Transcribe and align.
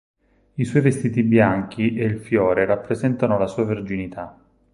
I 0.55 0.65
suoi 0.65 0.81
vestiti 0.81 1.21
bianchi 1.21 1.93
e 1.95 2.05
il 2.05 2.17
fiore 2.19 2.65
rappresentano 2.65 3.37
la 3.37 3.45
sua 3.45 3.65
verginità. 3.65 4.35